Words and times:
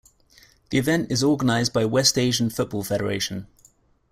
The 0.71 0.79
event 0.79 1.11
is 1.11 1.23
organized 1.23 1.73
by 1.73 1.85
West 1.85 2.17
Asian 2.17 2.49
Football 2.49 2.83
Federation. 2.83 3.45